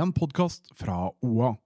[0.00, 1.56] en podkast fra OA.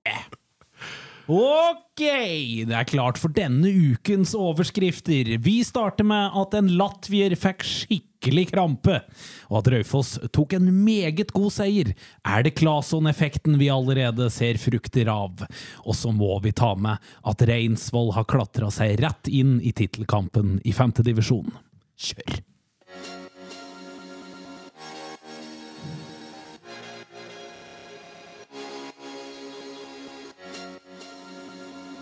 [1.27, 5.33] Ok, det er klart for denne ukens overskrifter.
[5.43, 9.01] Vi starter med at en latvier fikk skikkelig krampe,
[9.51, 11.91] og at Raufoss tok en meget god seier.
[12.23, 15.43] Er det Claesson-effekten vi allerede ser frukter av?
[15.83, 20.61] Og så må vi ta med at Reinsvoll har klatra seg rett inn i tittelkampen
[20.63, 21.51] i femtedivisjon.
[21.99, 22.45] Kjør!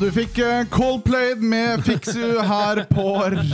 [0.00, 3.02] Du fikk eh, Coldplayed med Fix You her på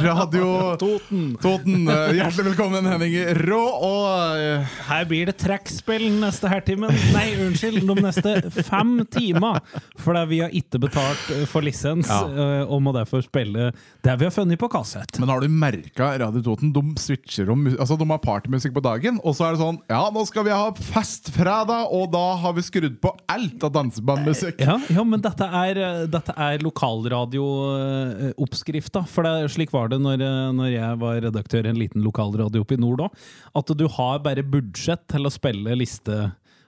[0.04, 1.32] radio Toten.
[1.42, 1.88] Toten.
[1.90, 3.62] Eh, Hjertelig velkommen, Henning Rå.
[3.82, 6.92] Og eh, Her blir det trekkspill neste hertimen.
[7.16, 8.34] Nei, unnskyld, de neste
[8.68, 9.58] fem timer.
[9.98, 12.62] For vi har ikke betalt for lisens, Ja.
[12.70, 13.72] og må derfor spille
[14.06, 15.18] det vi har funnet på kassett.
[15.18, 16.70] Men har du merka Radio Toten?
[16.76, 20.04] De switcher om Altså de har partymusikk på dagen, og så er det sånn Ja,
[20.14, 24.62] nå skal vi ha festfredag, og da har vi skrudd på alt av dansebandmusikk.
[24.62, 29.04] Ja, ja, men dette er, dette er lokalradiooppskrifta.
[29.10, 32.60] For det, slik var det når, eh, når jeg var redaktør i en liten lokalradio
[32.64, 33.12] oppe i nord òg.
[33.56, 36.14] At du har bare budsjett til å spille liste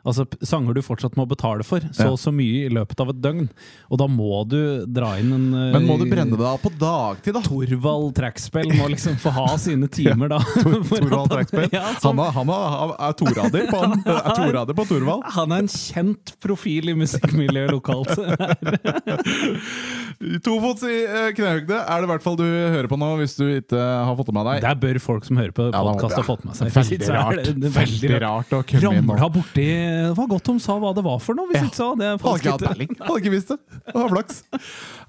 [0.07, 2.11] Altså sanger du fortsatt må betale for, så Ja.
[2.15, 3.49] og så mye i løpet av et døgn.
[3.91, 6.71] Og da må du dra inn en eh, Men må du brenne deg av på
[6.79, 7.43] dagtid, da?
[7.43, 10.39] Torvald trekkspill må liksom få ha sine timer, da.
[10.39, 11.35] Torvald
[11.75, 15.27] Ja, Han, han er torader på, han, er torader på Torvald.
[15.35, 18.15] han er en kjent profil i musikkmiljøet lokalt.
[20.45, 23.79] Tofots i eh, er det i hvert fall du hører på nå, hvis du ikke
[23.79, 24.63] har fått det med deg.
[24.65, 26.73] Der bør folk som hører på podkast, ha fått med seg.
[26.75, 27.43] Veldig er rart.
[27.45, 29.09] det- det Veldig rart å komme inn.
[29.09, 31.67] Ramla borti Det var godt de sa hva det var for noe, hvis Ja.
[31.69, 32.93] ikke sa hadde Hadde ikke hatt peiling.
[33.01, 33.59] Hadde ikke visst det.
[33.89, 34.43] Det var flaks.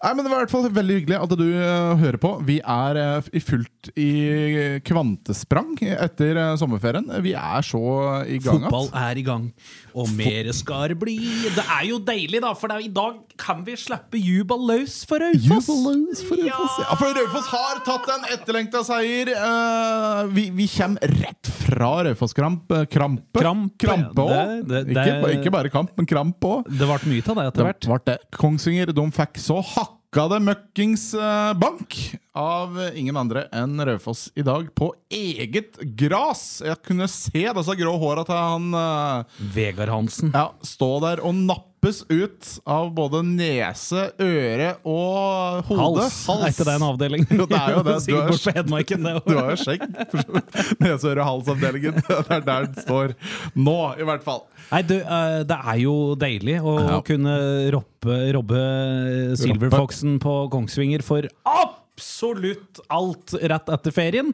[0.03, 2.31] Nei, men Det var i hvert fall veldig hyggelig at du eh, hører på.
[2.47, 4.09] Vi er eh, i fullt i
[4.85, 7.07] kvantesprang etter eh, sommerferien.
[7.23, 7.81] Vi er så
[8.27, 9.49] i gang at- Fotball er i gang,
[9.95, 11.17] og mer skal det bli.
[11.55, 15.21] Det er jo deilig, da, for det i dag kan vi slippe jubel løs for
[15.21, 15.67] Raufoss.
[15.69, 16.77] Jubeløs for Raufoss.
[16.81, 19.31] Ja, for Raufoss har tatt en etterlengta seier.
[19.35, 22.85] Uh, vi, vi kommer rett fra Raufoss-krampe.
[22.91, 23.39] Krampe.
[23.39, 24.41] Krampe, Krampe ja.
[24.47, 24.73] òg.
[24.89, 26.67] Ikke, ikke bare kamp, men kramp òg.
[26.69, 27.85] Det ble mye av det etter hvert.
[27.85, 28.17] Det det.
[28.39, 31.99] Kongsvinger de fikk så hakka det møkkings uh, bank
[32.39, 36.63] av ingen andre enn Raufoss i dag, på eget gras.
[36.65, 40.33] Jeg kunne se disse grå håra til han uh, Vegard Hansen.
[40.33, 41.35] ja, stå der og
[41.79, 46.01] nappes ut av både nese, øre og hode.
[46.03, 46.17] Hals.
[46.27, 47.23] Er ikke det en avdeling?
[47.31, 47.95] Jo, det er jo det.
[49.29, 49.85] Du har jo skjegg.
[50.83, 52.01] Nese, øre, hals-avdelingen.
[52.09, 53.13] Det er der den står
[53.55, 54.43] nå, i hvert fall.
[54.71, 56.99] Nei, du, eh, det er jo deilig å Ja.
[57.05, 57.35] kunne
[57.73, 58.63] robbe, robbe
[59.39, 64.33] Silverfoxen på Kongsvinger for absolutt alt rett etter ferien.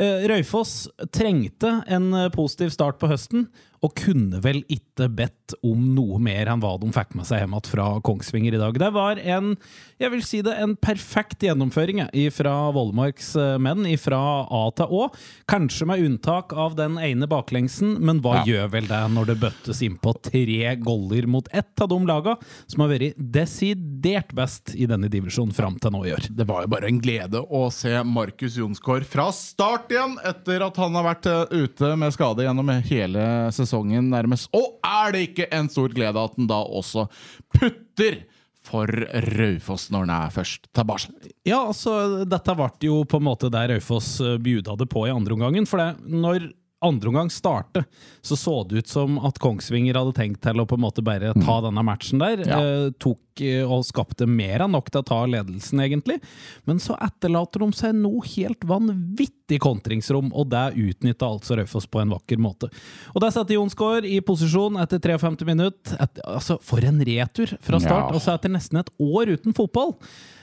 [0.00, 3.48] Røyfoss trengte en eh, positiv start på høsten,
[3.80, 7.54] og kunne vel ikke bedt om noe mer enn hva de fikk med seg hjem
[7.56, 8.76] igjen fra Kongsvinger i dag.
[8.76, 9.54] Det var en,
[9.98, 12.02] jeg vil si det, en perfekt gjennomføring
[12.36, 14.18] fra Vollmarks eh, menn, fra
[14.52, 15.06] A til Å.
[15.48, 18.44] Kanskje med unntak av den ene baklengsen, men hva Ja.
[18.50, 22.36] gjør vel det når det bøttes innpå tre goller mot ett av de laga
[22.68, 26.28] som har vært desidert best i denne divisjonen fram til nå i år?
[26.36, 30.76] Det var jo bare en glede å se Markus Jonsgaard fra start igjen, etter at
[30.84, 34.50] han har vært eh, ute med skade gjennom hele sesongen nærmest.
[34.52, 37.06] Og er det ikke en stor glede at han da også
[37.54, 38.22] putter
[38.60, 38.86] for
[39.38, 41.10] Raufoss når han er først tilbake?
[41.48, 45.14] Ja, altså, dette ble jo på en måte der Raufoss eh, bjuda det på i
[45.14, 45.66] andre omgangen.
[45.68, 47.84] For det, når andre omgang startet,
[48.22, 51.34] så så det ut som at Kongsvinger hadde tenkt til å på en måte bare
[51.36, 52.40] ta denne matchen der.
[52.46, 52.60] Ja.
[52.60, 56.16] Eh, tok eh, og skapte mer enn nok til å ta ledelsen, egentlig.
[56.68, 62.00] Men så etterlater de seg noe helt vanvittig kontringsrom, og det utnytta altså Raufoss på
[62.00, 62.72] en vakker måte.
[63.12, 66.00] Og der setter Jonsgaard i posisjon etter 53 minutter.
[66.00, 68.08] Et, altså, for en retur fra start!
[68.08, 68.12] Ja.
[68.16, 69.98] Altså etter nesten et år uten fotball.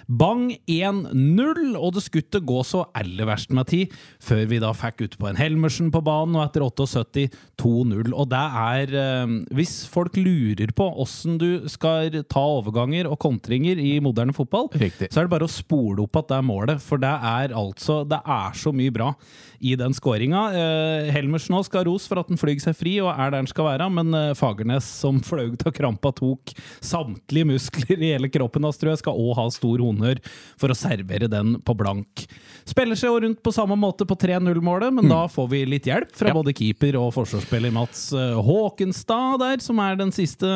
[0.07, 3.93] Bang 1-0, og det skulle gå så aller verst med tid,
[4.23, 7.25] før vi da fikk ut på en Helmersen på banen, og etter 78
[7.59, 8.13] 2-0.
[8.15, 13.79] Og det er eh, Hvis folk lurer på åssen du skal ta overganger og kontringer
[13.81, 15.11] i moderne fotball, Riktig.
[15.11, 17.99] så er det bare å spole opp at det er målet, for det er altså
[18.07, 19.11] Det er så mye bra
[19.59, 20.45] i den skåringa.
[20.55, 23.41] Eh, Helmersen også skal ha ros for at han flyr seg fri og er der
[23.41, 28.31] han skal være, men eh, Fagernes, som fløy av krampa, tok samtlige muskler i hele
[28.31, 30.21] kroppen jeg, skal òg ha stor honnør honnør
[30.61, 32.27] for å servere den på blank.
[32.67, 36.11] Spiller seg jo rundt på samme måte på 3-0-målet, men da får vi litt hjelp
[36.15, 36.35] fra Ja.
[36.35, 40.47] både keeper og forsvarsspiller Mats eh, Håkenstad der, som er den siste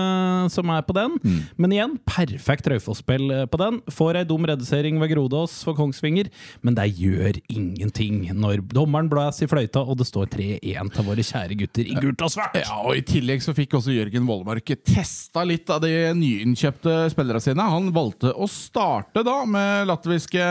[0.52, 1.16] som er på den.
[1.58, 3.80] Men igjen, perfekt Raufoss-spill eh, på den.
[3.92, 6.30] Får ei dum redusering ved Grodås for Kongsvinger,
[6.62, 11.26] men det gjør ingenting når dommeren blåser i fløyta og det står 3-1 til våre
[11.26, 12.60] kjære gutter i gult og svart.
[12.60, 17.42] Ja, og I tillegg så fikk også Jørgen Vollemark testa litt av de nyinnkjøpte spillerne
[17.44, 17.66] sine.
[17.72, 20.45] Han valgte å starte da med latviske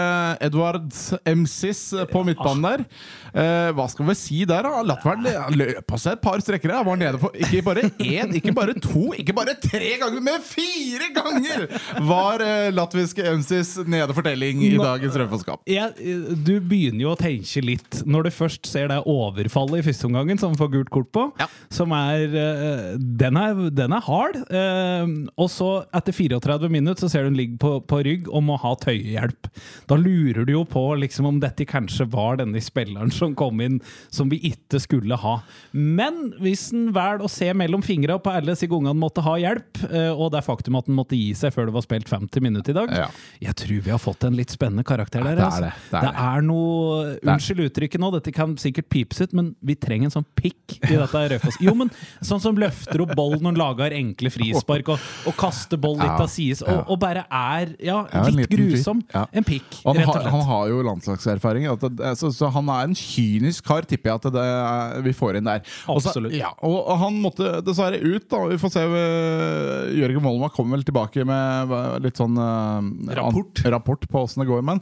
[0.44, 0.88] Edvard
[1.36, 2.84] Msis på midtbanen der.
[3.30, 4.80] Eh, hva skal vi si der, da?
[4.86, 6.80] Latveren løp av seg et par strekkere.
[6.80, 10.42] Han var nede for ikke bare én, ikke bare to, ikke bare tre ganger, men
[10.44, 11.66] fire ganger
[12.08, 15.62] var eh, latviske Msis nede fortelling i dagens Raufoss-kamp.
[15.70, 15.94] Eh,
[16.40, 20.40] du begynner jo å tenke litt når du først ser det overfallet i første omgangen,
[20.40, 21.26] som får gult kort på.
[21.40, 21.46] Ja.
[21.72, 22.86] Som er eh,
[23.20, 24.40] Den er, den er hard.
[24.50, 28.42] eh, og så, etter 34 minutter, så ser du hun ligger på, på rygg og
[28.46, 29.48] må ha tøyehjelp.
[29.90, 33.80] Da lurer du jo på liksom, om dette kanskje var denne spilleren som kom inn
[34.10, 35.36] som vi ikke skulle ha.
[35.72, 39.36] Men hvis en velger å se mellom fingra på alle disse gangene han måtte ha
[39.40, 42.44] hjelp, eh, og det faktum at han måtte gi seg før det var spilt 50
[42.44, 43.08] minutter i dag, Ja.
[43.40, 45.36] jeg tror vi har fått en litt spennende karakter der.
[45.36, 45.62] det er altså.
[45.68, 49.52] det, det er det er noe Unnskyld uttrykket nå, dette kan sikkert pipes ut, men
[49.64, 51.58] vi trenger en sånn pikk i dette Raufoss.
[51.62, 51.90] Jo, men
[52.24, 56.16] sånn som løfter opp ball når han lager enkle frispark, og, og kaster ball litt
[56.16, 58.59] av sides, og, og bare er ja, litt fyr.
[58.68, 59.00] Grusom.
[59.14, 59.24] Ja.
[59.32, 62.94] En pikk, han, har, han har jo landslagserfaring, at det, så, så han er en
[62.98, 65.64] kynisk kar, tipper jeg at det vi får inn der.
[65.90, 68.42] Også, ja, og, han måtte dessverre ut, da.
[68.50, 68.84] Vi får se.
[68.84, 73.62] øh, Jørgen Molma kommer vel tilbake med øh, litt sånn uh, Rapport.
[73.64, 74.62] an- rapport på åssen det går.
[74.66, 74.80] Men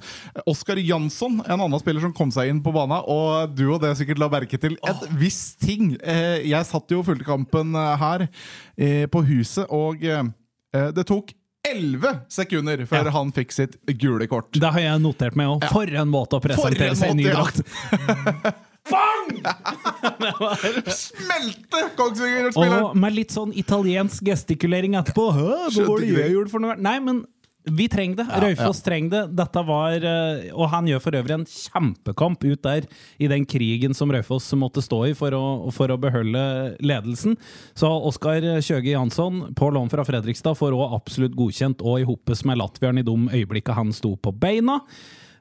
[0.48, 3.94] Oskar Jansson, en annen spiller som kom seg inn på banen, og du og det
[4.00, 5.94] sikkert la merke til et visst ting.
[6.02, 8.26] Eh, Jeg satt jo og fulgte kampen eh, her
[8.78, 10.24] eh, på huset, og eh,
[10.94, 11.30] det tok
[11.70, 13.14] 11 sekunder før Ja.
[13.18, 14.50] han fikk sitt gule kort.
[14.52, 15.66] Det har jeg notert meg òg.
[15.72, 17.62] For en måte å presentere seg i ny drakt!
[18.88, 19.34] Bang!
[20.88, 22.86] Smelte Kongsvinger-spilleren!
[22.88, 25.26] Og med litt sånn italiensk gestikulering etterpå.
[25.36, 26.76] Hæ, hva var det jeg gjorde for noe?
[26.80, 27.20] Nei, men
[27.70, 28.26] vi trenger det.
[28.42, 29.22] Raufoss trenger det.
[29.38, 32.88] Dette var, eh, Og han gjør for øvrig en kjempekamp ut der
[33.18, 35.44] i den krigen som Raufoss måtte stå i for å,
[35.74, 37.36] for å beholde ledelsen.
[37.74, 42.44] Så Oskar Kjøge Jansson på lån fra Fredrikstad får òg absolutt godkjent, og i hoppes
[42.44, 44.80] med latvieren i de øyeblikkene han sto på beina.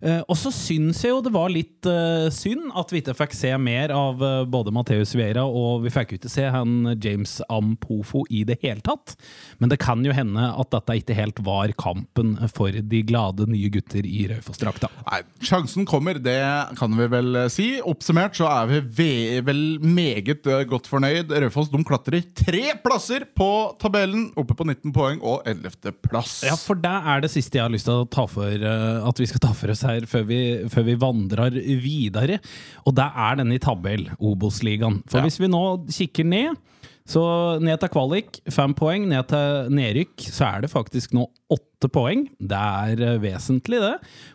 [0.02, 3.34] Eh, og så syns jeg jo det var litt eh, synd at vi ikke fikk
[3.34, 7.40] se mer av eh, både Matheus Vieira og vi fikk jo ikke se han James
[7.50, 9.16] Ampofo i det hele tatt.
[9.58, 13.72] Men det kan jo hende at dette ikke helt var kampen for de glade nye
[13.74, 14.92] gutter i Raufoss-drakta.
[15.08, 16.38] Nei, Sjansen kommer, det
[16.78, 17.68] kan vi vel si.
[17.82, 21.34] Oppsummert så er vi ve vel meget godt fornøyd.
[21.46, 23.50] Raufoss klatrer tre plasser på
[23.82, 25.94] tabellen, oppe på 19 poeng og 11.
[26.06, 26.40] plass.
[26.48, 29.30] Ja, for det er det siste jeg har lyst til å ta for at vi
[29.30, 30.40] skal ta for oss her før vi,
[30.72, 32.40] før vi vandrer videre.
[32.86, 35.02] Og det er denne i tabell, Obos-ligaen.
[35.10, 35.26] For Ja.
[35.28, 36.60] hvis vi nå kikker ned,
[37.08, 37.22] så
[37.64, 39.06] ned til kvalik, fem poeng.
[39.08, 41.24] Ned til nedrykk, så er det faktisk nå
[41.56, 42.26] åtte poeng.
[42.38, 43.94] Det er eh, vesentlig, det.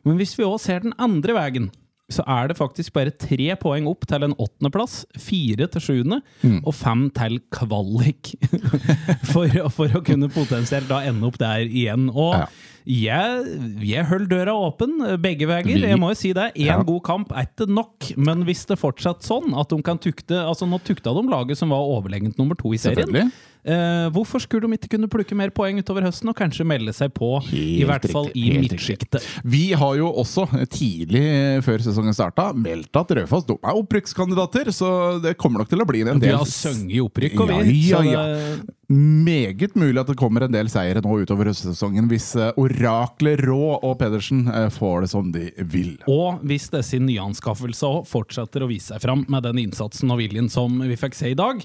[0.09, 1.69] Men hvis vi òg ser den andre veien,
[2.13, 6.19] så er det faktisk bare tre poeng opp til en åttendeplass, fire til sjuende
[6.61, 8.35] og fem til kvalik.
[9.33, 12.11] for, for å kunne potensielt da ende opp der igjen.
[12.13, 12.47] Og Ja.
[12.87, 13.45] Jeg,
[13.87, 15.69] jeg holder døra åpen begge veier.
[15.93, 16.51] Jeg må jo si det.
[16.57, 16.83] Én Ja.
[16.83, 20.67] god kamp er ikke nok, men hvis det fortsatt sånn at de kan tukte altså
[20.69, 23.31] Nå tukta de laget som var overlegent nummer to i serien.
[23.63, 27.13] Eh, hvorfor skulle de ikke kunne plukke mer poeng utover høsten og kanskje melde seg
[27.15, 29.27] på, i hvert fall riktig, i helt midtsjiktet?
[29.47, 35.21] Vi har jo også tidlig eh, før sesongen starta meldt at Raufoss er opprykkskandidater, så
[35.23, 36.33] det kommer nok til å bli en del.
[36.33, 37.79] Vi har sunget opprykk, og Ja, vi.
[37.87, 38.25] ja, så ja.
[38.93, 43.79] Meget mulig at det kommer en del seire nå utover høstsesongen hvis eh, oraklet Rå
[43.79, 45.95] og Pedersen eh, får det som de vil.
[46.13, 50.77] Og hvis disse nyanskaffelser fortsetter å vise seg fram med den innsatsen og viljen som
[50.85, 51.63] vi fikk se i dag.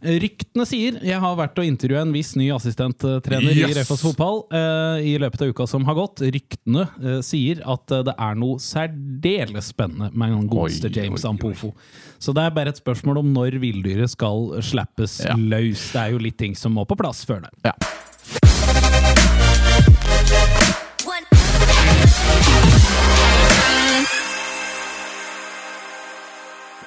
[0.00, 3.76] Ryktene sier Jeg har vært og intervjua en viss ny assistenttrener i Yes!
[3.82, 6.22] Raufoss fotball eh, i løpet av uka som har gått.
[6.32, 11.34] Ryktene eh, sier at eh, det er noe særdeles spennende med en godeste James oi.
[11.34, 11.74] Ampofo.
[12.20, 15.36] Så det er bare et spørsmål om når villdyret skal slippes Ja.
[15.36, 15.90] løs.
[15.92, 17.52] Det er jo litt ting som må på plass før det.
[17.70, 17.76] Ja.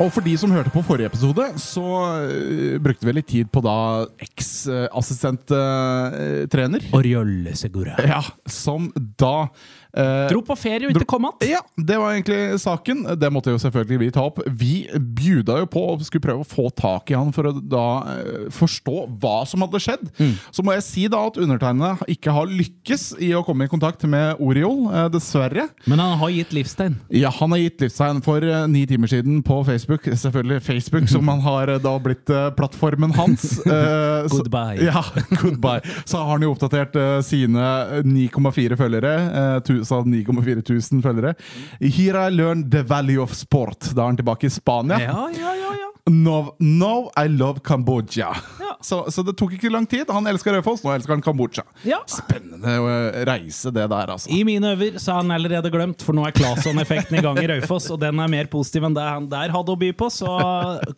[0.02, 1.84] Og for de som hørte på forrige episode, så
[2.26, 6.82] eh, brukte vi litt tid på da eks-assistenttrener.
[6.98, 7.94] Oriolle Segura.
[8.04, 9.48] Ja, som da
[9.94, 11.44] Eh, Dro på ferie og ikke kom att?
[11.46, 13.04] ja, det var egentlig saken.
[13.20, 14.40] Det måtte jo selvfølgelig vi ta opp.
[14.48, 17.84] Vi bjuda jo på og skulle prøve å få tak i han for å da
[18.02, 20.08] uh, forstå hva som hadde skjedd.
[20.50, 24.02] Så må jeg si da at undertegnede ikke har lykkes i å komme i kontakt
[24.10, 25.68] med Oriol, uh, dessverre.
[25.86, 26.98] Men han har gitt livstegn.
[27.14, 30.08] Ja, Han har gitt livstegn for ni timer siden på Facebook.
[30.10, 33.60] Selvfølgelig Facebook, som han har da blitt plattformen hans.
[34.34, 34.80] goodbye.
[34.80, 34.90] så-.
[34.90, 35.04] Ja,
[35.44, 35.82] goodbye.
[36.06, 37.70] Så har han jo oppdatert sine
[38.08, 39.14] 9,4 følgere.
[39.14, 41.34] eh, så 9,4 tusen følgere.
[41.80, 41.92] I
[42.32, 43.92] learned the value of sport.
[43.96, 45.00] Da er han tilbake i Spania.
[45.00, 45.63] Ja, ja, ja,
[46.06, 46.12] ja.
[46.12, 48.36] Now, now I love Kambodsja.
[48.60, 48.78] Ja.
[48.82, 50.10] Så, så det tok ikke lang tid.
[50.12, 51.64] Han elsker Raufoss, nå elsker han Kambodsja.
[51.88, 52.02] Ja.
[52.12, 52.88] Spennende å
[53.30, 54.28] reise, det der, altså.
[54.34, 57.46] I mine øver så er han allerede glemt, for nå er Claesson-effekten i gang i
[57.48, 60.34] Raufoss, og den er mer positiv enn det han der hadde å by på, så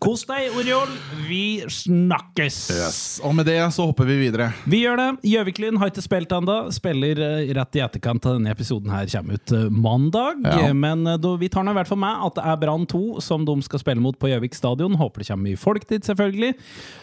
[0.01, 0.89] kos deg, Oriol.
[1.27, 2.57] Vi snakkes!
[2.73, 2.99] Yes.
[3.25, 4.49] Og med det så hopper vi videre.
[4.65, 5.07] Vi gjør det.
[5.35, 6.57] Gjøviklyn har ikke spilt ennå.
[6.73, 10.41] Spiller eh, rett i etterkant av denne episoden her kommer ut eh, mandag.
[10.45, 10.57] Ja.
[10.71, 12.89] Eh, Men eh, da, vi tar nå i hvert fall med at det er Brann
[12.89, 14.94] 2 som de skal spille mot på Gjøvik stadion.
[14.99, 16.53] Håper det kommer mye folk dit, selvfølgelig.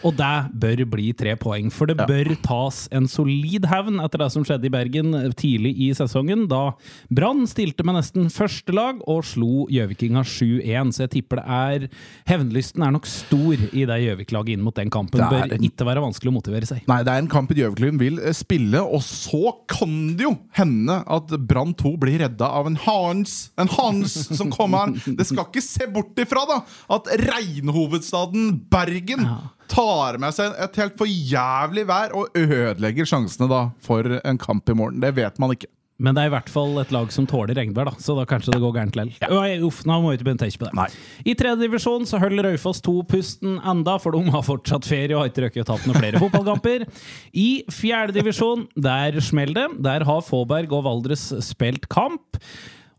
[0.07, 0.31] Og det
[0.63, 4.67] bør bli tre poeng, for det bør tas en solid hevn etter det som skjedde
[4.69, 6.71] i Bergen tidlig i sesongen, da
[7.13, 10.93] Brann stilte med nesten første lag og slo Gjøvikinga 7-1.
[10.95, 11.87] Så jeg tipper det er
[12.29, 15.19] Hevnlysten er nok stor i det Gjøvik-laget inn mot den kampen.
[15.21, 16.81] Det Bør en- ikke være vanskelig å motivere seg.
[16.87, 20.99] Nei, det er en kamp Gjøviklyn vil eh, spille, og så kan det jo hende
[21.07, 24.93] at Brann 2 blir redda av en Hans En Hans som kommer.
[25.05, 26.61] Det skal ikke se bort ifra da
[26.95, 27.07] at
[27.83, 29.27] regnhovedstaden Bergen
[29.67, 34.69] tar med seg et helt for jævlig vær og ødelegger sjansene da for en kamp
[34.69, 35.01] i morgen.
[35.01, 35.67] Det vet man ikke.
[36.03, 38.51] Men det er i hvert fall et lag som tåler regnvær, da, så da kanskje
[38.55, 39.19] det går gærent likevel.
[39.21, 39.59] Ja.
[39.63, 40.73] Uff, nå må vi ikke begynne å tenke på det.
[40.75, 40.87] Nei.
[41.29, 45.21] I tredje divisjon så holder Raufoss 2 pusten enda, for de har fortsatt ferie og
[45.21, 46.87] har ikke røkket å tatt noen flere fotballkamper.
[47.39, 49.83] I fjerde divisjon, der smeller det.
[49.85, 52.41] Der har Fåberg og Valdres spilt kamp.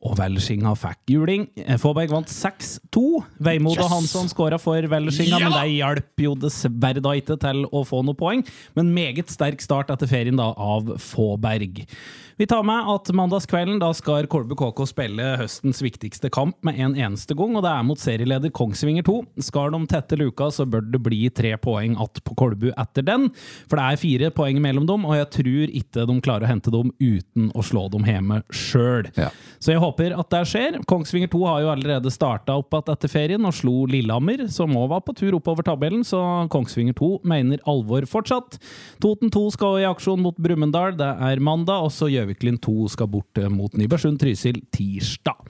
[0.04, 1.46] Og Welshinga fikk juling.
[1.80, 3.04] Fåberg vant 6-2.
[3.46, 3.92] Veimod og Yes!
[3.94, 5.48] Hansson skåra for Welshinga, Ja!
[5.48, 8.44] men det hjalp jo dessverre da ikke til å få noe poeng.
[8.76, 11.86] Men meget sterk start etter ferien da av Fåberg.
[12.36, 16.96] Vi tar med at mandagskvelden da skal Kolbu KK spille høstens viktigste kamp med en
[16.98, 19.14] eneste gang, og det er mot serieleder Kongsvinger 2.
[19.46, 23.28] Skal de tette luka, så bør det bli tre poeng att på Kolbu etter den.
[23.70, 26.72] For det er fire poeng mellom dem, og jeg tror ikke de klarer å hente
[26.74, 29.06] dem uten å slå dem hjemme sjøl.
[29.14, 29.30] Ja.
[29.62, 30.80] Så jeg håper at det skjer.
[30.90, 34.90] Kongsvinger 2 har jo allerede starta opp igjen etter ferien og slo Lillehammer, som òg
[34.90, 36.18] var på tur oppover tabellen, så
[36.50, 38.58] Kongsvinger 2 mener alvor fortsatt.
[38.98, 43.10] Toten 2 skal i aksjon mot Brumunddal, det er mandag, og så Gjøviklyn 2 skal
[43.12, 45.44] bort eh, mot Nybergsund Trysil tirsdag.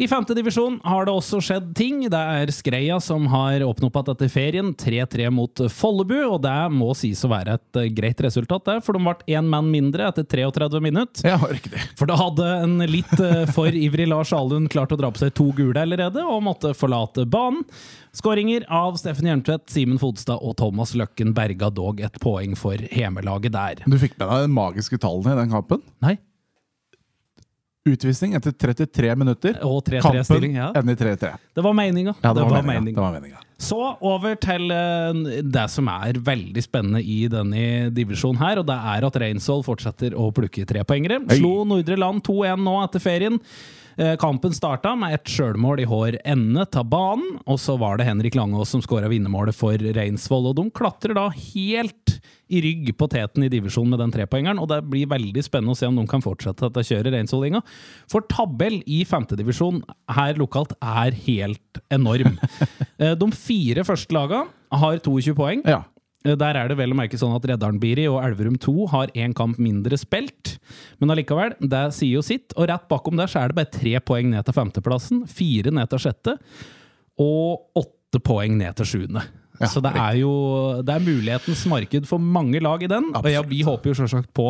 [0.00, 2.04] I femte divisjon har det også skjedd ting.
[2.06, 4.68] Det er Skreia som har åpnet opp igjen etter ferien.
[4.78, 8.94] 3-3 mot Follebu, og det må sies å være et eh, greit resultat, det, for
[8.94, 11.26] de ble én mann mindre etter 33 minutter.
[11.26, 11.82] Ja, riktig.
[11.98, 15.34] For da hadde en litt eh, for ivrig Lars Alund klart å dra på seg
[15.34, 17.66] to gule allerede, og måtte forlate banen.
[18.14, 23.58] Skåringer av Steffen Hjelmtvedt, Simen Fodstad og Thomas Løkken berga dog et poeng for hjemmelaget
[23.58, 23.82] der.
[23.90, 25.82] Du fikk med deg de magiske tallene i den kampen?
[26.06, 26.20] Nei.
[27.86, 29.58] Utvisning etter 33 minutter.
[29.64, 30.70] Og 3-3 Kampen ja.
[30.76, 31.30] ender i 3-3.
[31.54, 32.14] Det var meninga.
[32.20, 32.94] Ja, det, var meningen.
[32.94, 33.44] Det var.
[33.58, 38.76] Så over til eh, det som er veldig spennende i denne divisjonen her, og det
[38.92, 41.22] er at Reinsvoll fortsetter å plukke trepoengere.
[41.38, 43.40] Slo Nordre Land 2-1 nå etter ferien.
[43.98, 48.06] Eh, Kampen starta med et sjølmål i hår ende av banen, og så var det
[48.06, 50.52] Henrik Langås som skåra vinnermålet for Reinsvoll.
[50.52, 52.07] Og de klatrer da helt
[52.48, 55.78] i rygg på teten i divisjonen med den trepoengeren, og det blir veldig spennende å
[55.78, 57.60] se om de kan fortsette dette kjøret Reinsvollinga.
[58.08, 59.82] For tabell i femtedivisjon
[60.16, 62.38] her lokalt er helt enorm.
[62.98, 64.40] Eh, De fire første laga
[64.74, 65.60] har 22 poeng.
[65.68, 65.84] Ja.
[66.26, 69.34] Eh, Der er det vel å merke sånn at Reddaren-Biri og Elverum 2 har én
[69.38, 70.56] kamp mindre spilt.
[70.98, 72.50] Men allikevel, det sier jo sitt.
[72.56, 75.86] Og rett bakom der så er det bare tre poeng ned til femteplassen, fire ned
[75.92, 76.34] til sjette,
[77.22, 79.22] og åtte poeng ned til sjuende.
[79.60, 80.32] Ja, så det er jo
[80.86, 83.10] det er mulighetens marked for mange lag i den.
[83.18, 84.48] Og ja, vi håper jo selvsagt på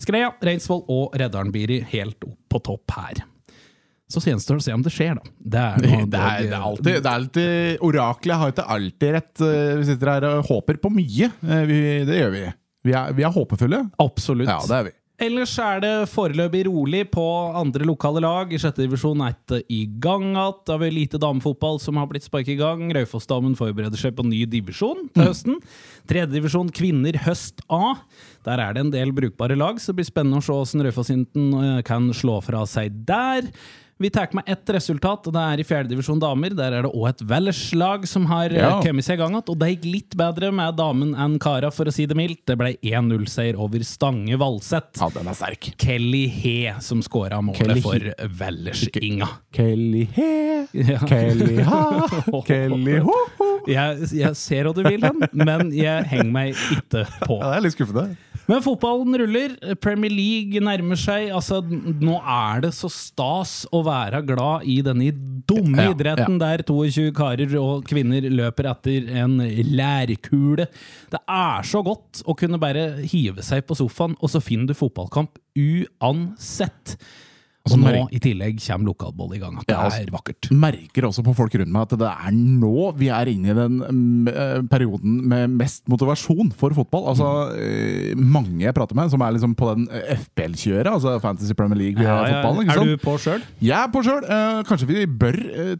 [0.00, 3.22] Skreia, Reinsvoll og Reddaren-Biri helt opp på topp her.
[4.10, 5.22] Så gjenstår det å se om det skjer, da.
[5.38, 9.34] Det er, Det er, det er alltid, det er alltid Oraklet har ikke alltid rett.
[9.46, 11.28] Eh, Vi sitter her og håper på mye.
[11.46, 12.42] Eh, Vi, det gjør vi.
[12.88, 13.84] Vi er, vi er håpefulle.
[14.02, 14.48] Absolutt.
[14.50, 14.94] Ja, det er vi.
[15.20, 17.24] Ellers er det foreløpig rolig på
[17.58, 18.52] andre lokale lag.
[18.52, 20.54] I sjette divisjon er det i gang igjen.
[20.64, 22.86] Det er lite damefotball som har blitt sparket i gang.
[22.96, 25.58] Raufoss-damen forbereder seg på ny divisjon til høsten.
[26.08, 27.98] Tredjedivisjon kvinner høst A.
[28.48, 31.52] Der er det en del brukbare lag, så det blir spennende å se hvordan Raufoss-Hinten
[31.60, 33.52] eh, kan slå fra seg der.
[34.00, 36.54] Vi tar med ett resultat, og det er i fjerdedivisjon damer.
[36.56, 38.70] Der er det òg et Vellers-lag som har eh, Ja.
[38.80, 39.48] kommet seg i gang igjen.
[39.52, 42.40] Og det gikk litt bedre med damen enn kara, for å si det mildt.
[42.48, 44.96] Det ble 1-0-seier over Stange Valseth.
[45.02, 45.68] Ja, den er sterk.
[45.76, 48.08] Kelly He som skåra målet Kelly for
[48.40, 49.28] Vellers-Inga.
[49.52, 50.30] Kelly he,
[50.72, 50.98] Ja.
[51.04, 52.08] Kelly ha,
[52.46, 53.50] Kelly ho, ho.
[53.68, 57.36] Jeg, jeg ser hva du vil hen, men jeg henger meg ikke på.
[57.40, 58.08] Ja, det er litt skuffende.
[58.50, 59.52] Men fotballen ruller.
[59.78, 61.28] Premier League nærmer seg.
[61.34, 65.12] Altså, nå er det så stas å være glad i denne
[65.50, 69.38] dumme Ja, idretten der 22 karer og kvinner løper etter en
[69.70, 70.66] lærkule.
[71.12, 74.78] Det er så godt å kunne bare hive seg på sofaen, og så finner du
[74.78, 76.96] fotballkamp uansett.
[77.68, 79.58] Og nå i tillegg kommer lokalboll i gang.
[79.60, 80.48] At det Ja, altså- er vakkert.
[80.50, 83.74] Merker også på folk rundt meg at det er nå vi er inne i den
[83.80, 87.08] mm, eh, perioden med mest motivasjon for fotball.
[87.12, 88.16] Altså, mm.
[88.30, 92.70] Mange jeg prater med som er liksom på den eh, FPL-kjøret, altså Fantasy Premier League-fotballen.
[92.70, 93.42] er du på sjøl?
[93.60, 94.24] Jeg er på sjøl.
[94.24, 95.76] Eh, kanskje vi bør eh,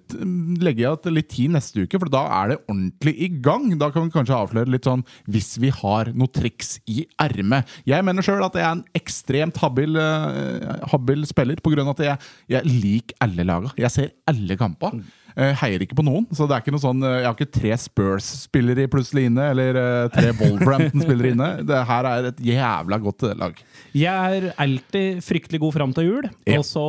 [0.61, 3.71] legge igjen litt tid neste uke, for da er det ordentlig i gang.
[3.81, 7.69] Da kan vi kanskje avsløre litt sånn hvis vi har noe triks i ermet.
[7.89, 11.99] Jeg mener sjøl at jeg er en ekstremt habil, eh, habil spiller, på av at
[12.03, 13.71] jeg, jeg liker alle laga.
[13.79, 14.99] Jeg ser alle kamper.
[15.39, 16.25] Eh, heier ikke på noen.
[16.35, 19.79] Så det er ikke noe sånn eh, Jeg har ikke tre Spurs-spillere plutselig inne, eller
[19.79, 21.49] eh, tre Wolverhampton-spillere inne.
[21.69, 23.61] Det her er et jævla godt lag.
[23.95, 26.59] Jeg er alltid fryktelig god fram til jul, Ja.
[26.59, 26.83] og så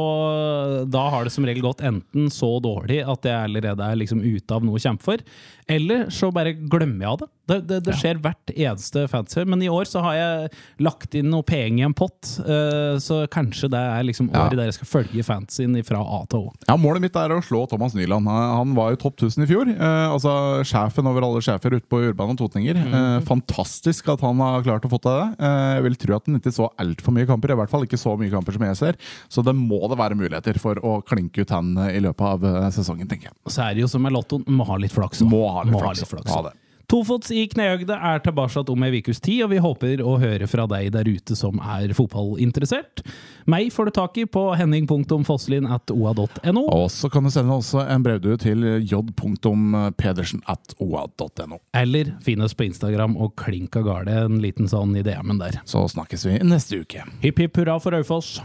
[0.89, 4.57] da har det som regel gått enten så dårlig at jeg allerede er liksom ute
[4.57, 5.21] av noe å kjempe for,
[5.69, 7.29] eller så bare glemmer jeg av det.
[7.49, 10.51] Det, det, det skjer hvert eneste fantasy, men i år så har jeg
[10.85, 14.45] lagt inn noe penger i en pott, uh, så kanskje det er liksom Ja.
[14.45, 16.53] året der jeg skal følge fantasyen fra A til Å.
[16.69, 18.29] Ja, Målet mitt er å slå Thomas Nyland.
[18.29, 19.71] Han var jo topp 1000 i fjor.
[19.73, 20.31] Uh, altså
[20.67, 22.77] Sjefen over alle sjefer ute på Urban og Totninger.
[22.93, 25.49] Uh, fantastisk at han har klart å få til det.
[25.49, 27.55] Jeg vil tro at han ikke så altfor mye kamper.
[27.55, 29.01] I hvert fall ikke så mye kamper som jeg ser.
[29.33, 33.09] Så det må det være muligheter for å klinke ut han i løpet av sesongen,
[33.09, 33.37] tenker jeg.
[33.51, 35.25] Så er det jo som med lottoen, må ha litt flaks.
[35.25, 36.29] Må ha litt flaks.
[36.31, 36.55] Ha det.
[36.91, 40.65] Tofots i knehøgde er tilbake om ei ukes tid, og vi håper å høre fra
[40.67, 42.99] deg der ute som er fotballinteressert.
[43.47, 46.63] Meg får du tak i på henning.fosslin.oa.no.
[46.67, 51.57] Og så kan du sende også en brevdue til j.pedersen.oa.no.
[51.79, 55.63] Eller finn oss på Instagram og klink av garde en liten sånn i DM-en der.
[55.63, 57.07] Så snakkes vi neste uke.
[57.23, 58.43] Hipp hipp hurra for Aufoss!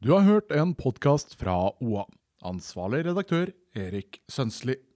[0.00, 2.06] Du har hørt en podkast fra OA.
[2.48, 4.87] Ansvarlig redaktør Erik Sønsli.